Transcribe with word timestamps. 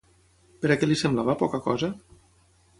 Per 0.63 0.71
a 0.75 0.77
què 0.83 0.89
li 0.89 0.97
semblava 1.03 1.37
poca 1.45 1.63
cosa? 1.69 1.93